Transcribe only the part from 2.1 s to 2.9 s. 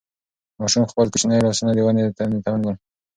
تنې ته ونیول.